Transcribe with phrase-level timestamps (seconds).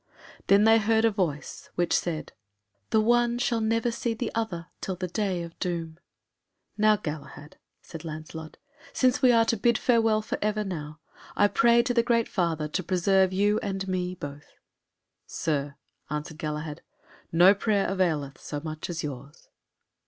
[0.47, 2.33] Then they heard a voice which said,
[2.89, 5.99] "The one shall never see the other till the day of doom."
[6.75, 8.57] "Now, Galahad," said Lancelot,
[8.93, 10.99] "since we are to bid farewell for ever now,
[11.35, 14.55] I pray to the great Father to preserve you and me both."
[15.27, 15.75] "Sir,"
[16.09, 16.81] answered Galahad,
[17.31, 19.49] "no prayer availeth so much as yours."